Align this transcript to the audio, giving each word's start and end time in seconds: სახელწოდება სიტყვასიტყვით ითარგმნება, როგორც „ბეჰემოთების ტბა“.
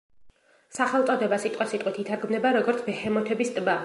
სახელწოდება 0.77 1.39
სიტყვასიტყვით 1.43 1.99
ითარგმნება, 2.05 2.53
როგორც 2.59 2.81
„ბეჰემოთების 2.89 3.55
ტბა“. 3.59 3.77